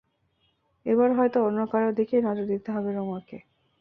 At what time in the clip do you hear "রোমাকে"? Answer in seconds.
2.91-3.37